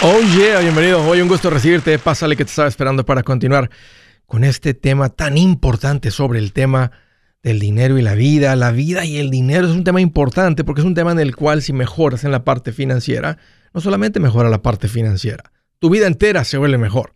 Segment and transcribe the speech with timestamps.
[0.00, 1.04] Oh yeah, bienvenido.
[1.04, 1.98] Hoy un gusto recibirte.
[1.98, 3.68] Pásale que te estaba esperando para continuar
[4.26, 6.92] con este tema tan importante sobre el tema
[7.42, 8.54] del dinero y la vida.
[8.54, 11.34] La vida y el dinero es un tema importante porque es un tema en el
[11.34, 13.38] cual si mejoras en la parte financiera,
[13.74, 17.12] no solamente mejora la parte financiera, tu vida entera se vuelve mejor.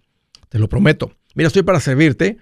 [0.49, 1.13] Te lo prometo.
[1.37, 2.37] Mira, estoy para servirte.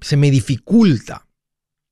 [0.00, 1.28] se me dificulta.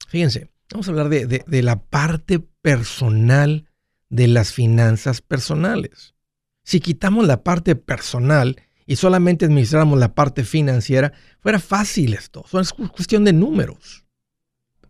[0.09, 3.70] Fíjense, vamos a hablar de, de la parte personal
[4.11, 6.15] de las finanzas personales.
[6.63, 12.45] Si quitamos la parte personal y solamente administráramos la parte financiera, fuera fácil esto.
[12.61, 14.05] Es cuestión de números.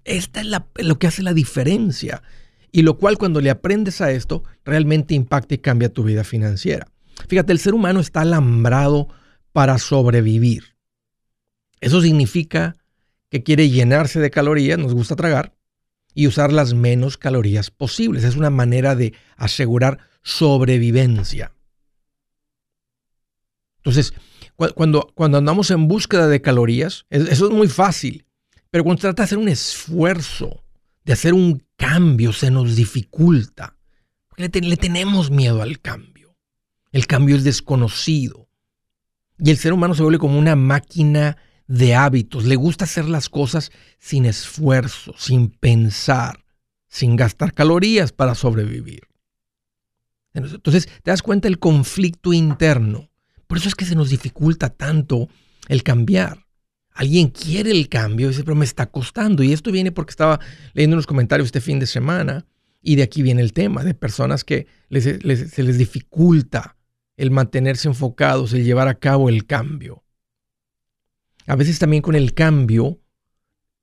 [0.05, 0.47] Esta es
[0.87, 2.23] lo que hace la diferencia.
[2.73, 6.89] Y lo cual cuando le aprendes a esto, realmente impacta y cambia tu vida financiera.
[7.29, 9.09] Fíjate, el ser humano está alambrado
[9.53, 10.77] para sobrevivir.
[11.81, 12.77] Eso significa
[13.29, 15.55] que quiere llenarse de calorías, nos gusta tragar,
[16.15, 18.25] y usar las menos calorías posibles.
[18.25, 21.53] Es una manera de asegurar sobrevivencia.
[23.79, 24.13] Entonces,
[24.75, 28.27] cuando, cuando andamos en búsqueda de calorías, eso es muy fácil,
[28.71, 30.63] pero cuando trata de hacer un esfuerzo,
[31.05, 33.77] de hacer un cambio, se nos dificulta.
[34.29, 36.37] Porque le tenemos miedo al cambio.
[36.93, 38.49] El cambio es desconocido.
[39.39, 41.39] Y el ser humano se vuelve como una máquina
[41.71, 42.45] de hábitos.
[42.45, 43.71] Le gusta hacer las cosas
[44.01, 46.45] sin esfuerzo, sin pensar,
[46.89, 49.03] sin gastar calorías para sobrevivir.
[50.35, 53.09] Entonces, te das cuenta del conflicto interno.
[53.47, 55.29] Por eso es que se nos dificulta tanto
[55.69, 56.45] el cambiar.
[56.91, 59.45] Alguien quiere el cambio dice, pero me está costando.
[59.45, 60.41] Y esto viene porque estaba
[60.73, 62.47] leyendo unos comentarios este fin de semana
[62.83, 66.77] y de aquí viene el tema de personas que se les dificulta
[67.17, 70.03] el mantenerse enfocados, el llevar a cabo el cambio
[71.51, 73.01] a veces también con el cambio,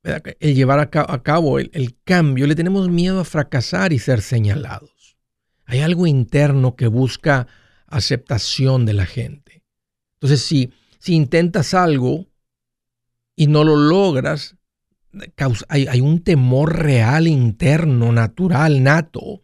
[0.01, 5.17] el llevar a cabo el, cambio, le tenemos miedo a fracasar y ser señalados.
[5.65, 7.47] Hay algo interno que busca
[7.87, 9.65] aceptación de la gente.
[10.13, 12.27] Entonces, si, si intentas algo
[13.35, 14.55] y no lo logras,
[15.67, 19.43] hay, un temor real, interno, natural, nato,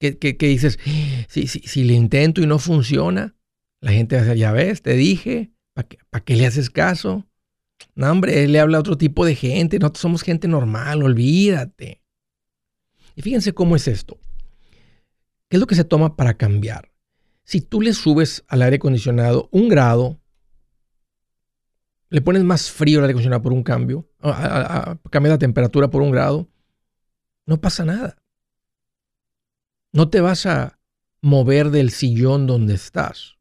[0.00, 0.80] que, dices,
[1.28, 3.36] si, si, si le intento y no funciona,
[3.80, 7.29] la gente va a decir, ya ves, te dije, ¿para qué le haces caso?
[7.94, 9.78] No, hombre, él le habla a otro tipo de gente.
[9.78, 12.02] Nosotros somos gente normal, olvídate.
[13.16, 14.18] Y fíjense cómo es esto.
[15.48, 16.92] ¿Qué es lo que se toma para cambiar?
[17.42, 20.20] Si tú le subes al aire acondicionado un grado,
[22.08, 24.08] le pones más frío al aire acondicionado por un cambio,
[25.10, 26.48] cambia la temperatura por un grado,
[27.46, 28.16] no pasa nada.
[29.92, 30.78] No te vas a
[31.20, 33.39] mover del sillón donde estás.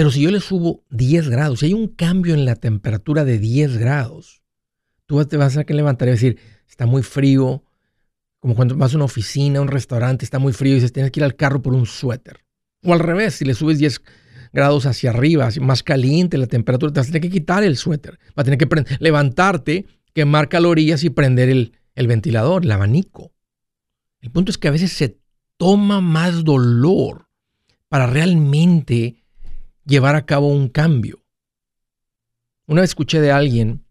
[0.00, 3.38] Pero si yo le subo 10 grados, si hay un cambio en la temperatura de
[3.38, 4.42] 10 grados,
[5.04, 7.64] tú te vas a que levantar y decir, está muy frío,
[8.38, 11.12] como cuando vas a una oficina, a un restaurante, está muy frío y dices, tienes
[11.12, 12.46] que ir al carro por un suéter.
[12.82, 14.00] O al revés, si le subes 10
[14.54, 18.18] grados hacia arriba, más caliente la temperatura, te vas a tener que quitar el suéter.
[18.34, 19.84] Vas a tener que levantarte,
[20.14, 23.34] quemar calorías y prender el, el ventilador, el abanico.
[24.22, 25.20] El punto es que a veces se
[25.58, 27.28] toma más dolor
[27.90, 29.19] para realmente
[29.84, 31.24] llevar a cabo un cambio.
[32.66, 33.84] Una vez escuché de alguien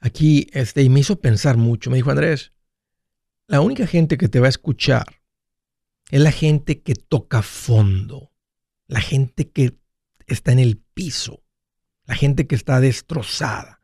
[0.00, 1.90] aquí este, y me hizo pensar mucho.
[1.90, 2.52] Me dijo, Andrés,
[3.46, 5.06] la única gente que te va a escuchar
[6.10, 8.32] es la gente que toca fondo,
[8.86, 9.76] la gente que
[10.26, 11.42] está en el piso,
[12.04, 13.80] la gente que está destrozada,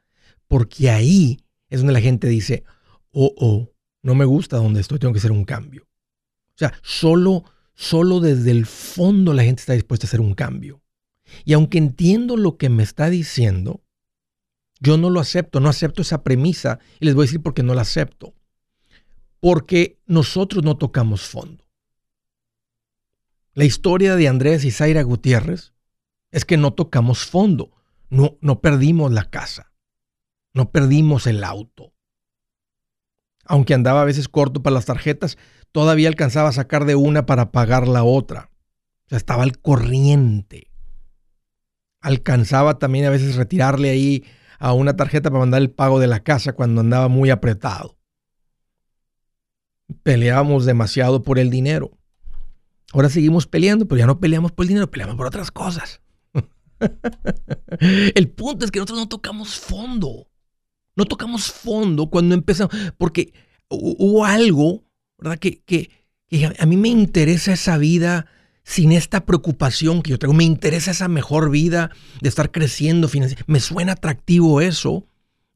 [0.46, 2.64] porque ahí es donde la gente dice,
[3.10, 3.72] oh, oh,
[4.02, 5.84] no me gusta donde estoy, tengo que hacer un cambio.
[5.84, 7.44] O sea, solo
[7.81, 10.82] Solo desde el fondo la gente está dispuesta a hacer un cambio.
[11.47, 13.82] Y aunque entiendo lo que me está diciendo,
[14.81, 17.62] yo no lo acepto, no acepto esa premisa y les voy a decir por qué
[17.62, 18.35] no la acepto.
[19.41, 21.65] Porque nosotros no tocamos fondo.
[23.55, 25.73] La historia de Andrés y Zaira Gutiérrez
[26.32, 27.73] es que no tocamos fondo,
[28.11, 29.73] no, no perdimos la casa,
[30.53, 31.94] no perdimos el auto.
[33.47, 35.38] Aunque andaba a veces corto para las tarjetas,
[35.72, 38.50] todavía alcanzaba a sacar de una para pagar la otra.
[39.06, 40.70] O sea, estaba al corriente.
[42.00, 44.25] Alcanzaba también a veces retirarle ahí
[44.58, 47.99] a una tarjeta para mandar el pago de la casa cuando andaba muy apretado.
[50.02, 51.90] Peleábamos demasiado por el dinero.
[52.93, 56.00] Ahora seguimos peleando, pero ya no peleamos por el dinero, peleamos por otras cosas.
[57.81, 60.28] el punto es que nosotros no tocamos fondo.
[60.96, 63.32] No tocamos fondo cuando empezamos, porque
[63.69, 64.84] hubo algo,
[65.20, 65.38] ¿verdad?
[65.38, 65.90] Que, que,
[66.58, 68.26] a mí me interesa esa vida
[68.62, 70.34] sin esta preocupación que yo tengo.
[70.34, 71.90] Me interesa esa mejor vida
[72.20, 73.52] de estar creciendo financieramente.
[73.52, 75.06] Me suena atractivo eso.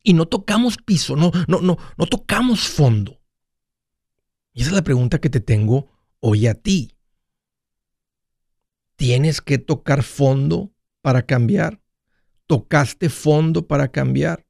[0.03, 3.23] Y no tocamos piso, no, no, no, no tocamos fondo.
[4.53, 5.89] Y esa es la pregunta que te tengo
[6.21, 6.93] hoy a ti.
[8.97, 11.81] ¿Tienes que tocar fondo para cambiar?
[12.47, 14.47] ¿Tocaste fondo para cambiar?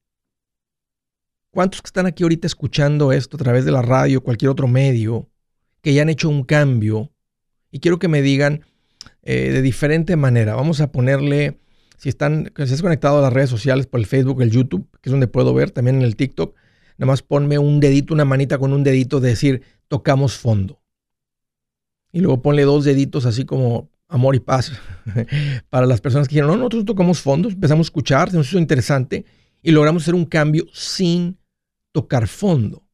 [1.55, 4.67] ¿Cuántos que están aquí ahorita escuchando esto a través de la radio o cualquier otro
[4.67, 5.31] medio
[5.83, 7.13] que ya han hecho un cambio?
[7.71, 8.65] Y quiero que me digan
[9.23, 10.57] eh, de diferente manera.
[10.57, 11.61] Vamos a ponerle,
[11.97, 15.09] si están, si estás conectado a las redes sociales por el Facebook, el YouTube, que
[15.09, 16.57] es donde puedo ver, también en el TikTok,
[16.99, 20.83] nada más ponme un dedito, una manita con un dedito de decir, tocamos fondo.
[22.11, 24.73] Y luego ponle dos deditos así como amor y paz
[25.71, 28.59] para las personas que dijeron, no, nosotros tocamos fondos, empezamos a escuchar, se nos hizo
[28.59, 29.25] interesante
[29.63, 31.39] y logramos hacer un cambio sin
[31.95, 32.85] tocar fondo.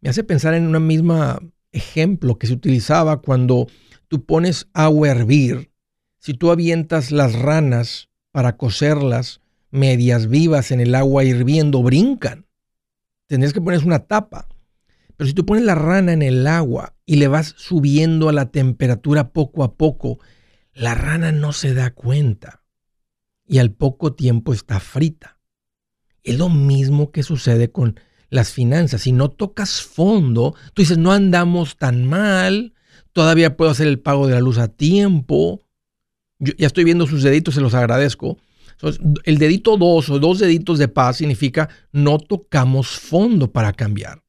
[0.00, 1.38] Me hace pensar en un mismo
[1.70, 3.68] ejemplo que se utilizaba cuando
[4.08, 5.70] tú pones agua a hervir,
[6.18, 9.40] si tú avientas las ranas para cocerlas
[9.70, 12.46] medias vivas en el agua hirviendo, brincan.
[13.28, 14.48] Tendrías que poner una tapa.
[15.16, 18.50] Pero si tú pones la rana en el agua y le vas subiendo a la
[18.50, 20.18] temperatura poco a poco,
[20.72, 22.64] la rana no se da cuenta
[23.46, 25.37] y al poco tiempo está frita.
[26.24, 27.98] Es lo mismo que sucede con
[28.30, 29.02] las finanzas.
[29.02, 32.74] Si no tocas fondo, tú dices, no andamos tan mal,
[33.12, 35.62] todavía puedo hacer el pago de la luz a tiempo.
[36.38, 38.38] Yo ya estoy viendo sus deditos, se los agradezco.
[39.24, 44.22] el dedito dos o dos deditos de paz significa no tocamos fondo para cambiar.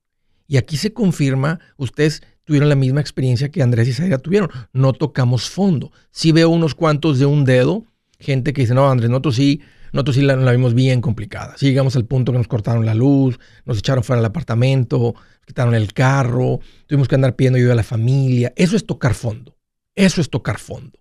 [0.47, 4.49] Y aquí se confirma, ustedes tuvieron la misma experiencia que Andrés y Zaira tuvieron.
[4.73, 5.91] No tocamos fondo.
[6.09, 7.85] Sí veo unos cuantos de un dedo,
[8.19, 9.61] gente que dice, no, Andrés, nosotros sí,
[9.93, 11.55] nosotros sí la, vimos bien complicada.
[11.57, 15.15] Sí llegamos al punto que nos cortaron la luz, nos echaron fuera del apartamento,
[15.45, 18.53] quitaron el carro, tuvimos que andar pidiendo ayuda a la familia.
[18.55, 19.57] Eso es tocar fondo.
[19.95, 20.99] Eso es tocar fondo.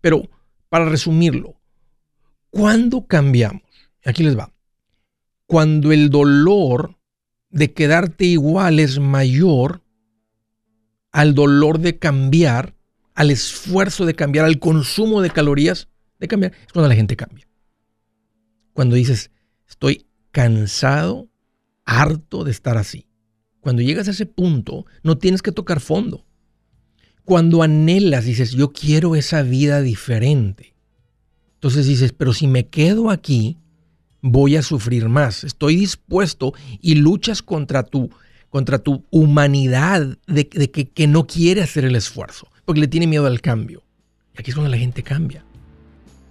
[0.00, 0.28] Pero,
[0.68, 1.60] para resumirlo,
[2.50, 3.62] ¿cuándo cambiamos?
[4.04, 4.52] Aquí les va.
[5.46, 6.98] Cuando el dolor
[7.50, 9.82] de quedarte igual es mayor
[11.12, 12.74] al dolor de cambiar,
[13.14, 15.88] al esfuerzo de cambiar, al consumo de calorías
[16.18, 17.46] de cambiar, es cuando la gente cambia.
[18.74, 19.30] Cuando dices,
[19.66, 21.30] estoy cansado,
[21.86, 23.06] harto de estar así.
[23.60, 26.26] Cuando llegas a ese punto, no tienes que tocar fondo.
[27.24, 30.74] Cuando anhelas, dices, yo quiero esa vida diferente.
[31.54, 33.56] Entonces dices, pero si me quedo aquí,
[34.20, 35.44] voy a sufrir más.
[35.44, 38.10] Estoy dispuesto y luchas contra tu,
[38.50, 43.26] contra tu humanidad de, que, que, no quiere hacer el esfuerzo, porque le tiene miedo
[43.26, 43.82] al cambio.
[44.36, 45.44] Y aquí es cuando la gente cambia.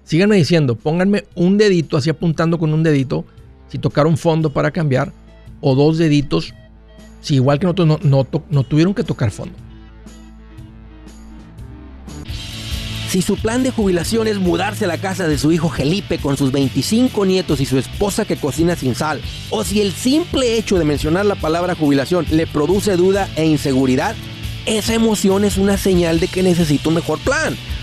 [0.03, 3.25] Síganme diciendo, pónganme un dedito, así apuntando con un dedito,
[3.69, 5.12] si tocaron fondo para cambiar,
[5.62, 6.53] o dos deditos,
[7.22, 9.55] si igual que nosotros no, tuvieron que tocar fondo.
[13.10, 16.36] Si su plan de jubilación es mudarse a la casa de su hijo Felipe con
[16.36, 20.79] sus 25 nietos y su esposa que cocina sin sal, o si el simple hecho
[20.79, 24.15] de mencionar la palabra jubilación le produce duda e inseguridad,
[24.65, 27.55] esa emoción es una señal de que necesita un mejor plan.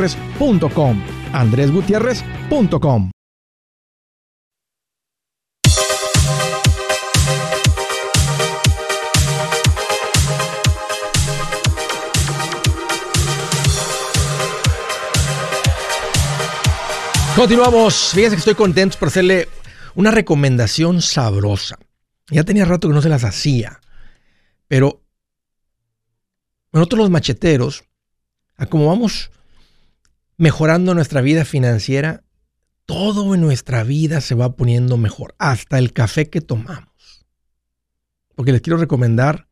[0.00, 1.02] andresgutierrez.com.
[1.32, 3.10] andresgutierrez.com.
[17.36, 18.10] Continuamos.
[18.14, 19.48] Fíjense que estoy contento por hacerle
[19.94, 21.78] una recomendación sabrosa.
[22.28, 23.80] Ya tenía rato que no se las hacía,
[24.68, 25.02] pero
[26.72, 27.84] nosotros los macheteros,
[28.56, 29.30] a como vamos
[30.40, 32.24] mejorando nuestra vida financiera,
[32.86, 37.26] todo en nuestra vida se va poniendo mejor, hasta el café que tomamos.
[38.34, 39.48] Porque les quiero recomendar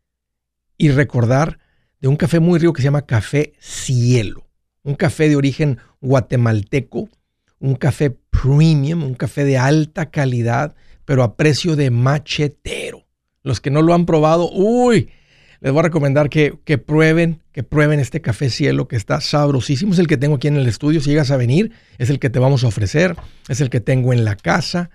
[0.78, 1.58] y recordar
[2.00, 4.48] de un café muy rico que se llama Café Cielo.
[4.82, 7.10] Un café de origen guatemalteco,
[7.58, 13.06] un café premium, un café de alta calidad, pero a precio de machetero.
[13.42, 15.10] Los que no lo han probado, uy,
[15.60, 19.92] les voy a recomendar que, prueben, que prueben este café cielo que está sabrosísimo.
[19.92, 21.00] Es el que tengo aquí en el estudio.
[21.00, 23.16] Si llegas a venir, es el que te vamos a ofrecer.
[23.48, 24.90] Es el que tengo en la casa.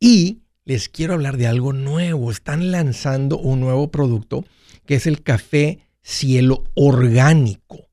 [0.00, 2.30] Y les quiero hablar de algo nuevo.
[2.30, 4.46] Están lanzando un nuevo producto
[4.86, 7.87] que es el café cielo orgánico.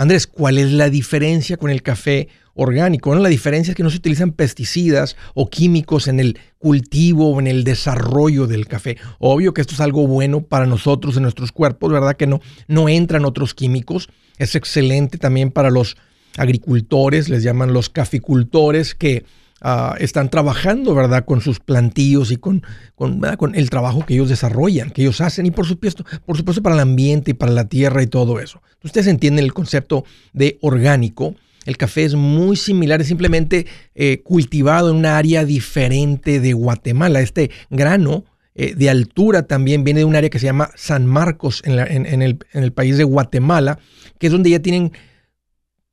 [0.00, 3.14] Andrés, ¿cuál es la diferencia con el café orgánico.
[3.14, 7.46] La diferencia es que no se utilizan pesticidas o químicos en el cultivo o en
[7.46, 8.96] el desarrollo del café.
[9.18, 12.16] Obvio que esto es algo bueno para nosotros en nuestros cuerpos, ¿verdad?
[12.16, 14.08] Que no, no entran otros químicos.
[14.38, 15.96] Es excelente también para los
[16.38, 19.24] agricultores, les llaman los caficultores, que
[19.60, 21.24] ah, están trabajando, ¿verdad?
[21.24, 22.62] Con sus plantíos y con,
[22.94, 26.62] con, con, el trabajo que ellos desarrollan, que ellos hacen, y por supuesto, por supuesto
[26.62, 28.62] para el ambiente y para la tierra y todo eso.
[28.82, 31.34] Ustedes entienden el concepto de orgánico.
[31.66, 37.20] El café es muy similar, es simplemente eh, cultivado en una área diferente de Guatemala.
[37.20, 38.24] Este grano
[38.54, 42.72] eh, de altura también viene de un área que se llama San Marcos en, el,
[42.72, 43.78] país de Guatemala,
[44.18, 44.92] que es donde ya tienen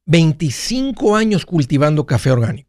[0.05, 2.66] 25 años cultivando café orgánico.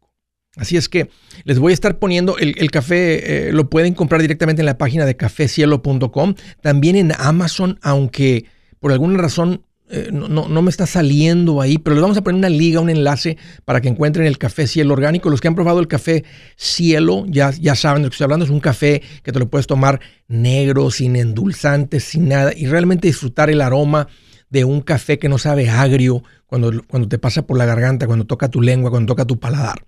[0.59, 1.09] Así es que
[1.45, 5.05] les voy a estar poniendo el, café, eh, lo pueden comprar directamente en la página
[5.05, 8.45] de cafecielo.com, también en Amazon, aunque
[8.81, 12.49] por alguna razón eh, no, me está saliendo ahí, pero les vamos a poner una
[12.49, 15.29] liga, un enlace para que encuentren el café cielo orgánico.
[15.29, 16.25] Los que han probado el café
[16.57, 18.43] cielo ya, ya saben de lo que estoy hablando.
[18.43, 23.07] Es un café que te lo puedes tomar negro, sin endulzantes, sin nada, y realmente
[23.07, 24.09] disfrutar el aroma
[24.49, 28.25] de un café que no sabe agrio cuando, cuando te pasa por la garganta, cuando
[28.25, 29.85] toca tu lengua, cuando toca tu paladar.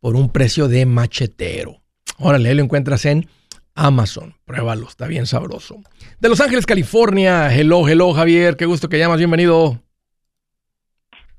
[0.00, 1.82] por un precio de machetero.
[2.18, 3.28] Órale, ahí lo encuentras en
[3.74, 4.36] Amazon.
[4.46, 5.76] Pruébalo, está bien sabroso.
[6.18, 7.54] De Los Ángeles, California.
[7.54, 8.56] Hello, hello, Javier.
[8.56, 9.18] Qué gusto que llamas.
[9.18, 9.82] Bienvenido.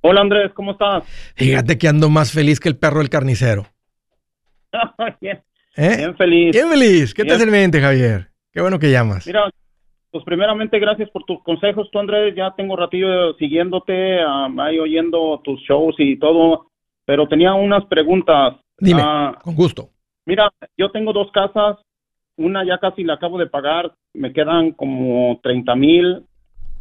[0.02, 0.52] Hola, Andrés.
[0.54, 1.04] ¿Cómo estás?
[1.36, 3.66] Fíjate que ando más feliz que el perro del carnicero.
[5.20, 5.42] bien,
[5.76, 5.98] ¿Eh?
[5.98, 6.52] bien, feliz.
[6.52, 7.14] Bien feliz.
[7.16, 8.30] ¿Qué te hace en mente, Javier?
[8.54, 9.26] Qué bueno que llamas.
[9.26, 9.50] Mira,
[10.12, 15.42] pues primeramente gracias por tus consejos, tú Andrés, ya tengo ratillo siguiéndote, um, ahí oyendo
[15.44, 16.68] tus shows y todo,
[17.06, 18.56] pero tenía unas preguntas.
[18.78, 19.90] Dime, uh, con gusto.
[20.26, 21.78] Mira, yo tengo dos casas,
[22.38, 26.24] una ya casi la acabo de pagar, me quedan como 30 mil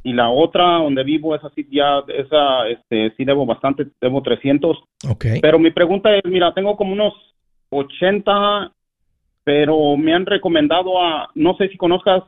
[0.02, 4.78] y la otra donde vivo es así ya esa este sí debo bastante debo 300
[5.10, 7.14] okay pero mi pregunta es mira tengo como unos
[7.70, 8.72] 80
[9.44, 12.22] pero me han recomendado a no sé si conozcas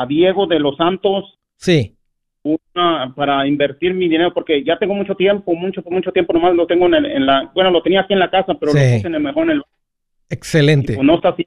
[0.00, 1.38] a Diego de los Santos.
[1.56, 1.94] Sí.
[2.42, 6.66] Una, para invertir mi dinero porque ya tengo mucho tiempo mucho mucho tiempo nomás lo
[6.66, 9.20] tengo en, la bueno lo tenía aquí en la casa pero lo puse en el
[9.20, 9.62] mejor en el
[10.30, 10.94] excelente.
[10.94, 11.46] Pues no está así.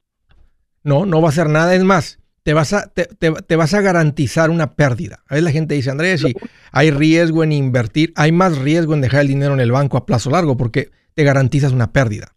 [0.84, 1.74] No no va a hacer nada.
[1.74, 5.22] Es más te vas a, te, te, vas a garantizar una pérdida.
[5.28, 6.34] A veces la gente dice, Andrés, si
[6.72, 10.06] hay riesgo en invertir, hay más riesgo en dejar el dinero en el banco a
[10.06, 12.34] plazo largo porque te garantizas una pérdida.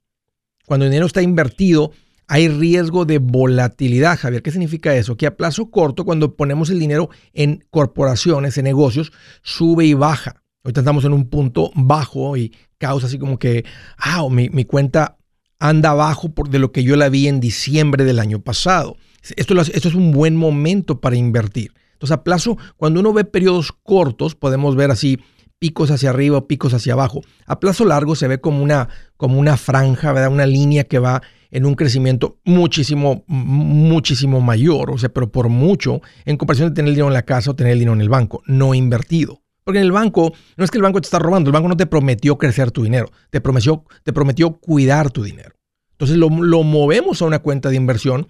[0.65, 1.91] Cuando el dinero está invertido,
[2.27, 4.41] hay riesgo de volatilidad, Javier.
[4.41, 5.17] ¿Qué significa eso?
[5.17, 9.12] Que a plazo corto, cuando ponemos el dinero en corporaciones, en negocios,
[9.44, 10.41] sube y baja.
[10.63, 13.65] Ahorita estamos en un punto bajo y causa así como que,
[13.98, 15.17] ah, mi, cuenta
[15.60, 18.98] anda abajo por de lo que yo la vi en diciembre del año pasado.
[19.36, 21.74] Esto, esto es un buen momento para invertir.
[21.94, 25.20] Entonces, a plazo, cuando uno ve periodos cortos, podemos ver así
[25.65, 27.22] picos hacia arriba o picos hacia abajo.
[27.48, 30.31] A plazo largo se ve como una, como una franja, ¿verdad?
[30.31, 36.01] Una línea que va en un crecimiento muchísimo, muchísimo mayor, o sea, pero por mucho,
[36.25, 38.10] en comparación de tener el dinero en la casa o tener el dinero en el
[38.10, 39.41] banco, no invertido.
[39.63, 41.77] Porque en el banco, no es que el banco te está robando, el banco no
[41.77, 45.55] te prometió crecer tu dinero, te prometió, te prometió cuidar tu dinero.
[45.93, 48.27] Entonces lo, lo movemos a una cuenta de inversión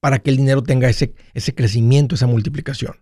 [0.00, 2.94] para que el dinero tenga ese, ese crecimiento, esa multiplicación.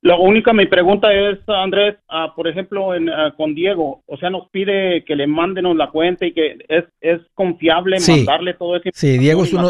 [0.00, 4.30] La única mi pregunta es, Andrés, ah, por ejemplo, en, ah, con Diego, o sea,
[4.30, 8.90] nos pide que le mándenos la cuenta y que es, es confiable mandarle todo ese
[8.94, 9.68] Sí, Diego es uno,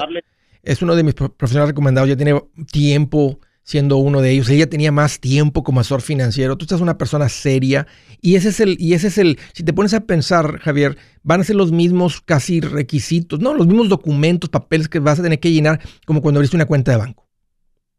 [0.63, 2.39] es uno de mis profesionales recomendados, ya tiene
[2.71, 4.49] tiempo siendo uno de ellos.
[4.49, 6.57] Ella tenía más tiempo como asesor financiero.
[6.57, 7.87] Tú estás una persona seria
[8.23, 11.43] y ese es el, y ese es el, si te pones a pensar, Javier, van
[11.43, 15.39] a ser los mismos casi requisitos, no, los mismos documentos, papeles que vas a tener
[15.39, 17.29] que llenar como cuando abriste una cuenta de banco.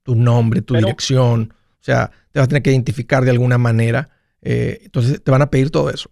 [0.02, 4.10] Tu nombre, tu dirección, o sea, te vas a tener que identificar de alguna manera.
[4.42, 6.10] Eh, entonces te van a pedir todo eso.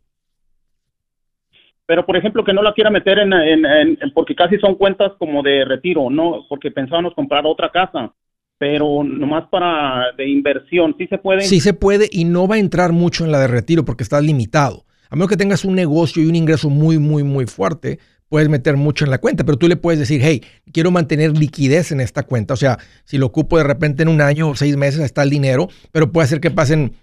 [1.86, 5.42] Pero, por ejemplo, que no la quiera meter en, en, porque casi son cuentas como
[5.42, 6.46] de retiro, ¿no?
[6.50, 8.14] Porque pensábamos comprar otra casa
[8.58, 11.42] pero nomás para de inversión, ¿sí se puede?
[11.42, 14.24] Sí se puede y no va a entrar mucho en la de retiro porque estás
[14.24, 14.86] limitado.
[15.10, 18.00] A menos que tengas un negocio y un ingreso muy, muy, muy fuerte,
[18.30, 21.92] puedes meter mucho en la cuenta, pero tú le puedes decir, hey, quiero mantener liquidez
[21.92, 22.54] en esta cuenta.
[22.54, 25.30] O sea, si lo ocupo de repente en un año o seis meses, está el
[25.30, 26.94] dinero, pero puede ser que pasen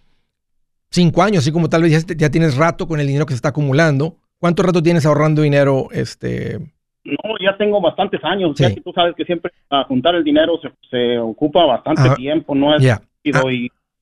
[0.91, 3.51] cinco años, así como tal vez ya, tienes rato con el dinero que se está
[3.51, 4.17] acumulando.
[4.39, 6.59] ¿Cuánto rato tienes ahorrando dinero, este,
[7.05, 8.57] no, ya tengo bastantes años.
[8.57, 10.61] Ya que tú sabes que siempre a juntar el dinero
[10.91, 13.01] se, ocupa bastante tiempo, no es yeah.
[13.23, 13.33] y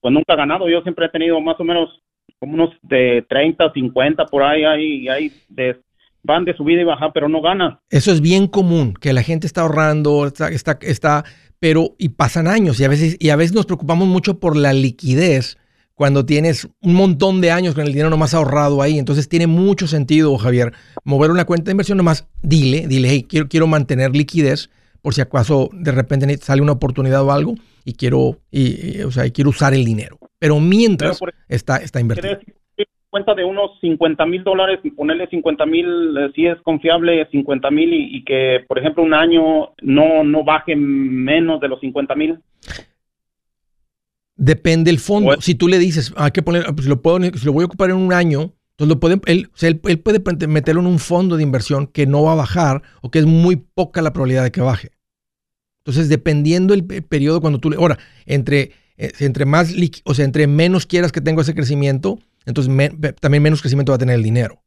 [0.01, 0.69] pues nunca he ganado.
[0.69, 1.91] Yo siempre he tenido más o menos
[2.39, 5.79] como unos de 30, 50 por ahí, ahí, ahí de,
[6.23, 7.79] van de subida y baja, pero no ganan.
[7.91, 11.25] Eso es bien común, que la gente está ahorrando, está, está, está,
[11.59, 14.73] pero y pasan años y a veces y a veces nos preocupamos mucho por la
[14.73, 15.59] liquidez
[15.95, 18.99] cuando tienes un montón de años con el dinero nomás ahorrado ahí.
[18.99, 20.73] Entonces tiene mucho sentido, Javier,
[21.05, 24.71] mover una cuenta de inversión nomás, dile, dile, hey, quiero, quiero mantener liquidez
[25.03, 27.55] por si acaso de repente sale una oportunidad o algo
[27.85, 30.19] y quiero, y, o sea, quiero usar el dinero.
[30.39, 32.39] Pero mientras está, está invertido.
[33.13, 37.71] Cuenta de unos 50 mil dólares y ponerle 50 mil, eh, si es confiable, 50
[37.71, 42.15] mil y, y, que, por ejemplo, un año no, no baje menos de los 50
[42.15, 42.39] mil.
[44.35, 45.37] Depende el fondo.
[45.41, 47.91] si tú le dices, hay que poner, pues lo, puedo, si lo voy a ocupar
[47.91, 51.89] en un año, entonces lo puede, él, él, puede meterlo en un fondo de inversión
[51.89, 54.93] que no va a bajar o que es muy poca la probabilidad de que baje.
[55.81, 57.77] Entonces, dependiendo el periodo cuando tú le.
[57.77, 62.73] Ahora, entre, eh, entre más, o sea, entre menos quieras que tenga ese crecimiento, entonces
[63.21, 64.63] también menos crecimiento va a tener el dinero.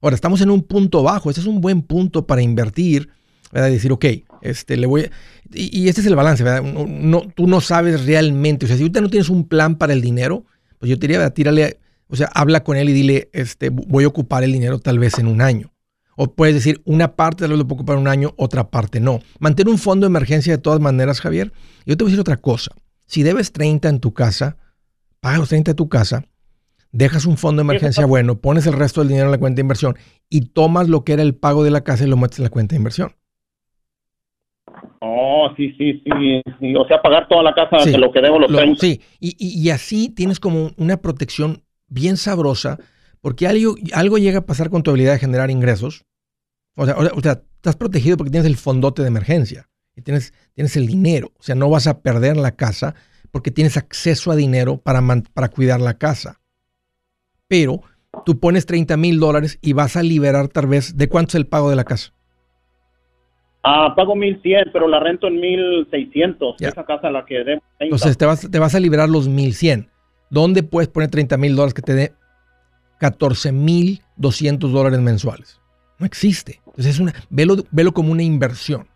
[0.00, 1.30] Ahora, estamos en un punto bajo.
[1.30, 3.08] Este es un buen punto para invertir.
[3.52, 4.04] Decir, ok,
[4.42, 5.08] este, le voy
[5.52, 6.62] y, este es el balance, ¿verdad?
[6.62, 10.00] No, tú no sabes realmente, o sea, si ahorita no tienes un plan para el
[10.00, 10.44] dinero,
[10.78, 14.08] pues yo te diría, tírale, o sea, habla con él y dile, este, voy a
[14.08, 15.72] ocupar el dinero tal vez en un año.
[16.16, 19.00] O puedes decir, una parte tal vez lo puedo ocupar en un año, otra parte
[19.00, 19.20] no.
[19.40, 21.52] Mantén un fondo de emergencia de todas maneras, Javier.
[21.86, 22.72] Yo te voy a decir otra cosa.
[23.06, 24.56] Si debes 30 en tu casa,
[25.20, 26.24] paga los 30 de tu casa,
[26.94, 29.62] dejas un fondo de emergencia bueno, pones el resto del dinero en la cuenta de
[29.62, 29.96] inversión
[30.30, 32.50] y tomas lo que era el pago de la casa y lo metes en la
[32.50, 33.16] cuenta de inversión.
[35.00, 36.02] Oh, sí, sí,
[36.60, 39.68] sí, O sea, pagar toda la casa de lo que debo los lo, Sí, y,
[39.70, 42.78] así tienes como una protección bien sabrosa,
[43.20, 46.04] porque algo, algo llega a pasar con tu habilidad de generar ingresos.
[46.76, 49.68] O sea, o, sea, estás protegido porque tienes el fondote de emergencia.
[49.96, 51.32] y tienes, tienes el dinero.
[51.38, 52.94] O sea, no vas a perder la casa
[53.32, 55.02] porque tienes acceso a dinero para,
[55.32, 56.40] para cuidar la casa.
[57.54, 57.82] Pero
[58.24, 61.46] tú pones 30 mil dólares y vas a liberar tal vez, ¿de cuánto es el
[61.46, 62.12] pago de la casa?
[63.62, 66.56] Ah, pago 1100, pero la rento en 1600.
[66.58, 67.62] Esa casa la que debo.
[67.78, 69.88] Entonces te vas, te vas a liberar los 1100.
[70.30, 72.12] ¿Dónde puedes poner 30 mil dólares que te dé
[72.98, 75.60] 14 mil 200 dólares mensuales?
[76.00, 76.60] No existe.
[76.66, 78.88] Entonces es una, velo, velo como una inversión.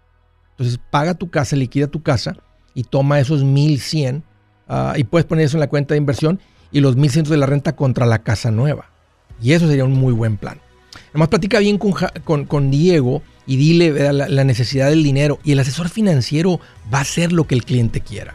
[0.51, 2.35] Entonces paga tu casa, liquida tu casa
[2.75, 4.23] y toma esos 1100 uh,
[4.66, 6.40] ah, y puedes poner eso en la cuenta de inversión
[6.72, 8.90] y los 1100 de la renta contra la casa nueva.
[9.42, 10.61] Y eso sería un muy buen plan.
[11.11, 15.61] Además, platica bien con, con, Diego y dile la, la necesidad del dinero y el
[15.61, 16.61] asesor financiero
[16.92, 18.35] va a hacer lo que el cliente quiera.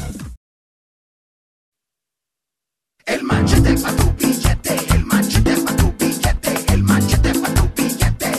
[3.05, 8.31] El machete para tu billete, el machete para tu billete, el machete para tu billete.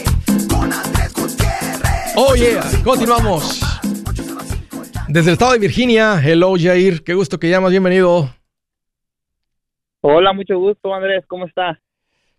[0.49, 2.13] Con Andrés Gutiérrez.
[2.17, 3.61] Oh yeah, continuamos.
[5.09, 8.35] Desde el estado de Virginia, hello Jair, qué gusto que llamas, bienvenido.
[10.01, 11.79] Hola, mucho gusto Andrés, ¿cómo estás?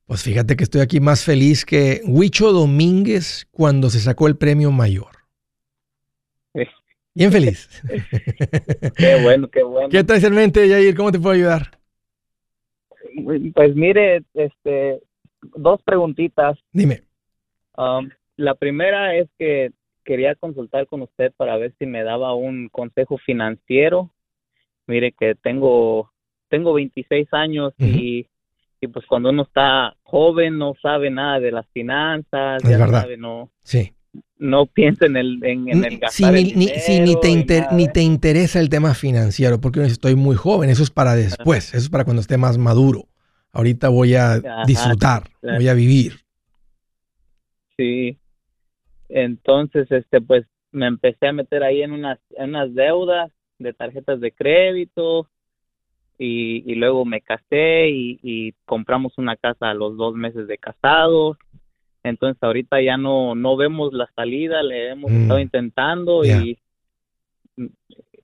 [0.05, 4.71] Pues fíjate que estoy aquí más feliz que Huicho Domínguez cuando se sacó el premio
[4.71, 5.11] mayor.
[7.13, 7.69] Bien feliz.
[8.97, 9.89] qué bueno, qué bueno.
[9.89, 10.95] ¿Qué traes en mente, Jair?
[10.95, 11.82] ¿Cómo te puedo ayudar?
[13.53, 15.01] Pues mire, este,
[15.55, 16.57] dos preguntitas.
[16.71, 17.03] Dime.
[17.77, 19.71] Um, la primera es que
[20.03, 24.11] quería consultar con usted para ver si me daba un consejo financiero.
[24.87, 26.11] Mire que tengo
[26.49, 28.27] tengo 26 años y,
[28.79, 33.07] y pues cuando uno está joven no sabe nada de las finanzas, es verdad.
[33.17, 33.49] no.
[33.63, 33.93] Sí
[34.37, 36.67] no piensa en el, en, el gastar ni, ni,
[37.45, 41.69] te ni te interesa el tema financiero, porque estoy muy joven, eso es para después,
[41.69, 43.05] eso es para cuando esté más maduro.
[43.51, 46.13] Ahorita voy a disfrutar, voy a vivir.
[47.77, 48.17] Sí.
[49.09, 54.19] Entonces, este, pues me empecé a meter ahí en unas, en unas deudas de tarjetas
[54.19, 55.29] de crédito
[56.17, 60.57] y, y luego me casé y, y compramos una casa a los dos meses de
[60.57, 61.37] casados
[62.03, 65.21] entonces ahorita ya no, no vemos la salida, le hemos mm.
[65.21, 66.59] estado intentando y,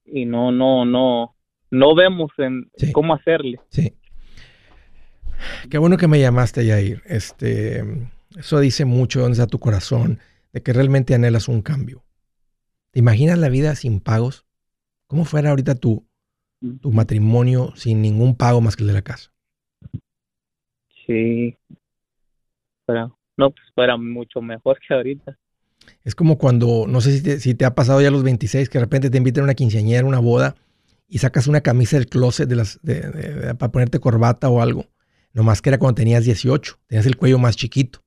[0.05, 1.35] y no, no, no,
[1.71, 3.59] no vemos en cómo hacerle.
[3.69, 3.93] Sí.
[5.69, 7.01] Qué bueno que me llamaste, Yair.
[7.05, 7.83] Este,
[8.37, 10.19] eso dice mucho dónde está tu corazón,
[10.51, 12.03] de que realmente anhelas un cambio.
[12.91, 14.45] ¿Te imaginas la vida sin pagos?
[15.07, 16.05] ¿Cómo fuera ahorita tu,
[16.81, 19.31] tu matrimonio sin ningún pago más que el de la casa?
[21.05, 21.57] Sí.
[22.85, 25.37] Pero no, pues fuera mucho mejor que ahorita.
[26.03, 28.69] Es como cuando, no sé si te, si te ha pasado ya a los 26,
[28.69, 30.55] que de repente te invitan a una quinceañera, una boda,
[31.07, 32.79] y sacas una camisa del closet de las,
[33.57, 34.85] para ponerte corbata o algo.
[35.33, 38.03] Nomás que era cuando tenías 18, tenías el cuello más chiquito.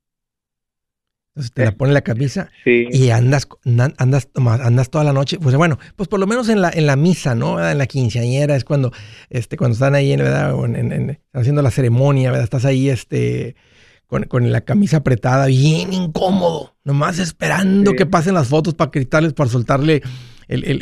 [1.30, 3.48] Entonces te la pones la camisa y andas,
[3.96, 5.38] andas, andas toda la noche.
[5.40, 7.66] Pues bueno, pues por lo menos en la, en la misa, ¿no?
[7.66, 8.92] En la quinceañera es cuando,
[9.30, 10.54] este, cuando están ahí, ¿verdad?
[10.62, 12.44] están haciendo la ceremonia, ¿verdad?
[12.44, 13.56] Estás ahí, este,
[14.28, 19.48] con, la camisa apretada, bien incómodo, nomás esperando que pasen las fotos para gritarles, para
[19.48, 20.02] soltarle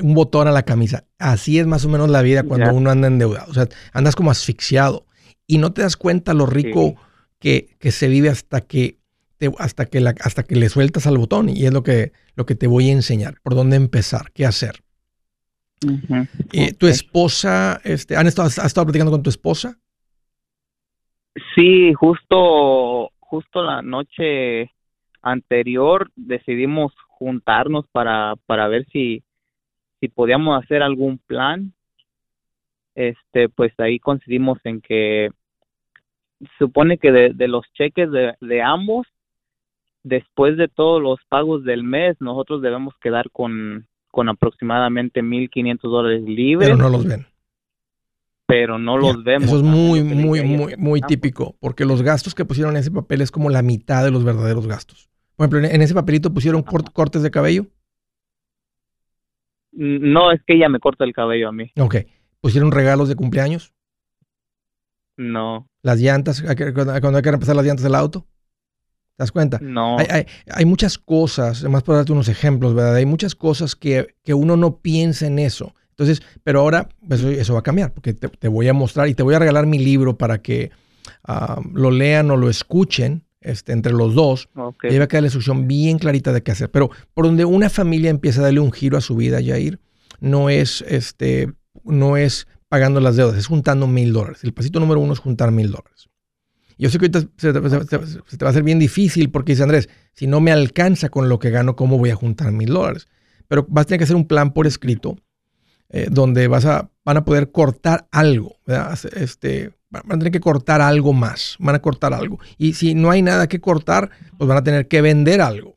[0.02, 1.04] un botón a la camisa.
[1.18, 3.48] Así es más o menos la vida cuando uno anda endeudado.
[3.50, 5.06] O sea, andas como asfixiado
[5.46, 6.96] y no te das cuenta lo rico
[7.38, 8.98] que, se vive hasta que,
[9.38, 11.48] te, hasta, que la, hasta que le sueltas al botón.
[11.48, 14.82] Y es lo que, lo que te voy a enseñar, por dónde empezar, qué hacer.
[16.52, 19.78] Eh, ¿Tu esposa, este, ¿han estado, has estado platicando con tu esposa?
[21.54, 24.72] Sí, justo justo la noche
[25.22, 29.22] anterior decidimos juntarnos para, para ver si,
[30.00, 31.72] si podíamos hacer algún plan.
[32.96, 35.30] Este, pues ahí coincidimos en que
[36.58, 39.06] supone que de, los cheques de, de ambos,
[40.02, 46.22] después de todos los pagos del mes, nosotros debemos quedar con, con aproximadamente 1.500 dólares
[46.22, 46.68] libres.
[46.68, 47.26] Pero no los ven.
[48.50, 49.48] Pero no los vemos.
[49.48, 53.20] Eso es muy, muy, muy, muy típico, porque los gastos que pusieron en ese papel
[53.20, 55.08] es como la mitad de los verdaderos gastos.
[55.36, 57.66] Por ejemplo, en ese papelito pusieron cortes de cabello.
[59.72, 61.72] No, es que ella me corta el cabello a mí.
[61.78, 61.96] Ok.
[62.40, 63.72] ¿Pusieron regalos de cumpleaños?
[65.16, 65.68] No.
[65.82, 66.42] ¿Las llantas?
[66.42, 68.26] ¿Cuando hay que repasar las llantas del auto?
[69.16, 69.58] ¿Te das cuenta?
[69.60, 69.98] No.
[69.98, 72.96] Hay, muchas cosas, además por darte unos ejemplos, ¿verdad?
[72.96, 75.74] Hay muchas cosas que, uno no piensa en eso.
[76.00, 79.22] Entonces, pero ahora pues, eso, va a cambiar, porque te, voy a mostrar y te
[79.22, 80.70] voy a regalar mi libro para que
[81.74, 84.48] lo lean o lo escuchen este, entre los dos.
[84.82, 86.70] Y va a quedar la instrucción bien clarita de qué hacer.
[86.70, 89.78] Pero por donde una familia empieza a darle un giro a su vida, Jair,
[90.20, 91.52] no es, este,
[91.84, 94.42] no es pagando las deudas, es juntando mil dólares.
[94.42, 96.08] El pasito número uno es juntar mil dólares.
[96.78, 100.26] Yo sé que ahorita se te, va a hacer bien difícil porque dice Andrés, si
[100.26, 103.06] no me alcanza con lo que gano, ¿cómo voy a juntar mil dólares?
[103.48, 105.18] Pero vas a tener que hacer un plan por escrito
[105.90, 108.56] eh, donde vas a, van a poder cortar algo,
[109.14, 112.38] Este, van a tener que cortar algo más, van a cortar algo.
[112.58, 115.76] Y si no hay nada que cortar, pues van a tener que vender algo.